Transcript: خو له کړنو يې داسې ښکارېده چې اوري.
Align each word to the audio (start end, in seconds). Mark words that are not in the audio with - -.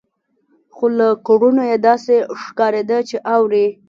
خو 0.75 0.85
له 0.97 1.07
کړنو 1.27 1.63
يې 1.71 1.77
داسې 1.87 2.15
ښکارېده 2.41 2.99
چې 3.09 3.17
اوري. 3.35 3.65